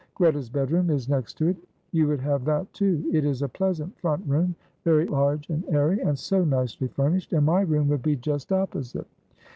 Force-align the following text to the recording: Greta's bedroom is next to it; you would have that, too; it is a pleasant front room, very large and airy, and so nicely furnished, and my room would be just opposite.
Greta's 0.15 0.49
bedroom 0.49 0.89
is 0.89 1.07
next 1.07 1.35
to 1.35 1.45
it; 1.49 1.57
you 1.91 2.07
would 2.07 2.19
have 2.21 2.43
that, 2.45 2.73
too; 2.73 3.07
it 3.13 3.23
is 3.23 3.43
a 3.43 3.47
pleasant 3.47 3.95
front 3.99 4.25
room, 4.25 4.55
very 4.83 5.05
large 5.05 5.47
and 5.51 5.63
airy, 5.69 5.99
and 6.01 6.17
so 6.17 6.43
nicely 6.43 6.87
furnished, 6.87 7.33
and 7.33 7.45
my 7.45 7.61
room 7.61 7.87
would 7.89 8.01
be 8.01 8.15
just 8.15 8.51
opposite. 8.51 9.05